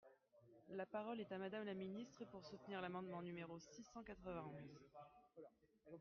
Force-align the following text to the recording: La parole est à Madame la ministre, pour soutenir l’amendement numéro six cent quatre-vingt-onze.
La 0.69 0.87
parole 0.87 1.19
est 1.19 1.31
à 1.31 1.37
Madame 1.37 1.63
la 1.63 1.75
ministre, 1.75 2.25
pour 2.25 2.43
soutenir 2.43 2.81
l’amendement 2.81 3.21
numéro 3.21 3.59
six 3.59 3.83
cent 3.83 4.01
quatre-vingt-onze. 4.01 4.79